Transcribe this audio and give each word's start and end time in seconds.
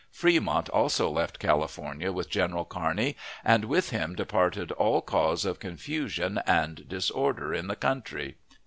Fremont 0.09 0.67
also 0.69 1.11
left 1.11 1.37
California 1.37 2.11
with 2.11 2.27
General 2.27 2.65
Kearney, 2.65 3.15
and 3.45 3.65
with 3.65 3.91
him 3.91 4.15
departed 4.15 4.71
all 4.71 4.99
cause 4.99 5.45
of 5.45 5.59
confusion 5.59 6.41
and 6.47 6.89
disorder 6.89 7.53
in 7.53 7.67
the 7.67 7.75
country. 7.75 8.35